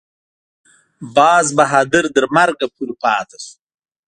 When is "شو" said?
3.45-3.55